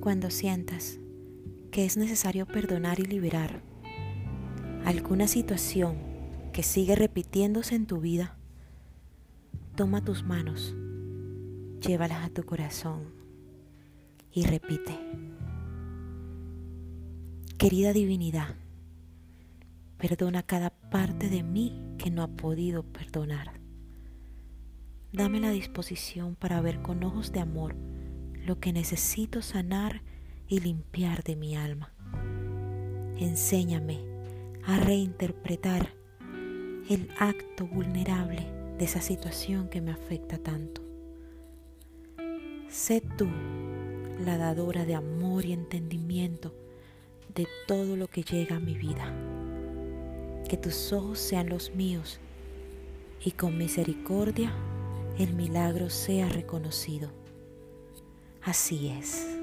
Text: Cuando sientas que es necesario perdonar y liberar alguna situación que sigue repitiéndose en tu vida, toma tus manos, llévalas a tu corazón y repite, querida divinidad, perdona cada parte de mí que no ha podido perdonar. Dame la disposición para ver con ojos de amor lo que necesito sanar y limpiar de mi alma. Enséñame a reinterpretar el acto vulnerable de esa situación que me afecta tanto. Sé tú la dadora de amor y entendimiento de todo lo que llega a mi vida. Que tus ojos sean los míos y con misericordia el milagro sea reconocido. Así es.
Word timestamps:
Cuando 0.00 0.30
sientas 0.30 0.98
que 1.70 1.84
es 1.84 1.98
necesario 1.98 2.46
perdonar 2.46 3.00
y 3.00 3.04
liberar 3.04 3.60
alguna 4.86 5.28
situación 5.28 5.98
que 6.54 6.62
sigue 6.62 6.96
repitiéndose 6.96 7.74
en 7.74 7.84
tu 7.84 8.00
vida, 8.00 8.38
toma 9.76 10.02
tus 10.02 10.24
manos, 10.24 10.74
llévalas 11.86 12.24
a 12.24 12.30
tu 12.30 12.44
corazón 12.44 13.12
y 14.32 14.46
repite, 14.46 14.98
querida 17.58 17.92
divinidad, 17.92 18.56
perdona 19.98 20.42
cada 20.42 20.70
parte 20.70 21.28
de 21.28 21.42
mí 21.42 21.78
que 21.98 22.10
no 22.10 22.22
ha 22.22 22.28
podido 22.28 22.84
perdonar. 22.84 23.60
Dame 25.12 25.40
la 25.40 25.50
disposición 25.50 26.36
para 26.36 26.62
ver 26.62 26.80
con 26.80 27.04
ojos 27.04 27.32
de 27.32 27.40
amor 27.40 27.76
lo 28.44 28.58
que 28.58 28.72
necesito 28.72 29.42
sanar 29.42 30.02
y 30.48 30.60
limpiar 30.60 31.22
de 31.22 31.36
mi 31.36 31.56
alma. 31.56 31.92
Enséñame 33.18 34.00
a 34.64 34.78
reinterpretar 34.78 35.94
el 36.88 37.08
acto 37.18 37.66
vulnerable 37.66 38.46
de 38.78 38.84
esa 38.84 39.00
situación 39.00 39.68
que 39.68 39.80
me 39.80 39.92
afecta 39.92 40.38
tanto. 40.38 40.82
Sé 42.68 43.00
tú 43.00 43.28
la 44.24 44.36
dadora 44.38 44.84
de 44.84 44.94
amor 44.94 45.44
y 45.44 45.52
entendimiento 45.52 46.54
de 47.34 47.46
todo 47.66 47.96
lo 47.96 48.08
que 48.08 48.22
llega 48.22 48.56
a 48.56 48.60
mi 48.60 48.74
vida. 48.74 49.14
Que 50.48 50.56
tus 50.56 50.92
ojos 50.92 51.18
sean 51.18 51.48
los 51.48 51.74
míos 51.74 52.20
y 53.24 53.32
con 53.32 53.56
misericordia 53.58 54.52
el 55.18 55.34
milagro 55.34 55.90
sea 55.90 56.28
reconocido. 56.28 57.10
Así 58.42 58.88
es. 58.88 59.39